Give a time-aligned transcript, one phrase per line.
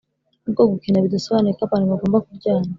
[0.43, 2.69] Nubwo gukena bidasobanuye ko abantu bagomba kuryana